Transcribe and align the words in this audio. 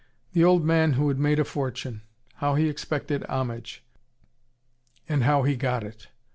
The 0.33 0.43
old 0.43 0.65
man 0.65 0.93
who 0.93 1.09
had 1.09 1.19
made 1.19 1.37
a 1.39 1.43
fortune: 1.43 2.01
how 2.37 2.55
he 2.55 2.67
expected 2.67 3.23
homage: 3.29 3.83
and 5.07 5.25
how 5.25 5.43
he 5.43 5.55
got 5.55 5.83
it! 5.83 6.07